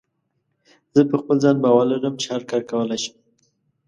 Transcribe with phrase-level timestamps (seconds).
[0.95, 3.15] زه په خپل ځان باور لرم چې هر کار کولی شم.